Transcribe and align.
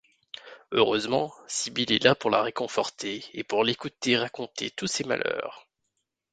Heureusement, 0.71 1.31
Sybil 1.47 1.91
est 1.91 2.03
là 2.03 2.15
pour 2.15 2.31
la 2.31 2.41
réconforter 2.41 3.23
et 3.33 3.43
pour 3.43 3.63
l'écouter 3.63 4.17
raconter 4.17 4.71
tous 4.71 4.87
ses 4.87 5.03
malheurs. 5.03 5.67